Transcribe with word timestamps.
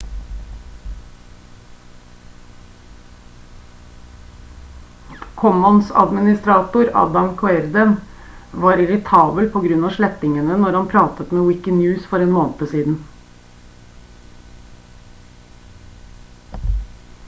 commons-administrator 5.41 6.89
adam 7.03 7.27
cuerden 7.41 7.93
var 8.63 8.81
irritabel 8.87 9.51
på 9.57 9.63
grunn 9.67 9.85
av 9.91 9.95
slettingene 9.99 10.57
når 10.65 10.79
han 10.81 10.89
pratet 10.97 11.37
med 11.39 11.47
wikinews 11.51 12.09
for 12.15 12.27
en 12.27 12.35
måned 12.39 12.67
siden 12.75 12.99